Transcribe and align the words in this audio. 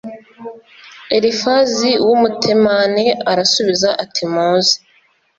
elifazi 1.15 1.89
w 2.05 2.07
umutemani 2.15 3.05
arasubiza 3.31 3.89
ati 4.03 4.23
muze 4.33 4.75